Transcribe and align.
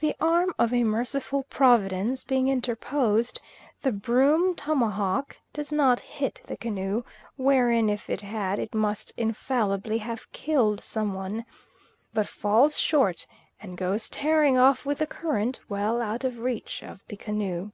The 0.00 0.16
arm 0.18 0.52
of 0.58 0.72
a 0.74 0.82
merciful 0.82 1.44
Providence 1.44 2.24
being 2.24 2.48
interposed, 2.48 3.40
the 3.82 3.92
broom 3.92 4.56
tomahawk 4.56 5.36
does 5.52 5.70
not 5.70 6.00
hit 6.00 6.42
the 6.48 6.56
canoe, 6.56 7.04
wherein, 7.36 7.88
if 7.88 8.10
it 8.10 8.22
had, 8.22 8.58
it 8.58 8.74
must 8.74 9.12
infallibly 9.16 9.98
have 9.98 10.32
killed 10.32 10.82
some 10.82 11.14
one, 11.14 11.44
but 12.12 12.26
falls 12.26 12.76
short, 12.76 13.24
and 13.60 13.78
goes 13.78 14.08
tearing 14.08 14.58
off 14.58 14.84
with 14.84 14.98
the 14.98 15.06
current, 15.06 15.60
well 15.68 16.00
out 16.02 16.24
of 16.24 16.38
reach 16.40 16.82
of 16.82 17.04
the 17.06 17.16
canoe. 17.16 17.70